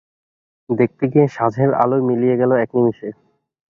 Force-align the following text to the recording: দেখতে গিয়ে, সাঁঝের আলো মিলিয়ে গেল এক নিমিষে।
দেখতে 0.69 1.03
গিয়ে, 1.11 1.25
সাঁঝের 1.27 1.69
আলো 1.83 1.97
মিলিয়ে 2.09 2.35
গেল 2.41 2.51
এক 2.63 2.69
নিমিষে। 2.75 3.09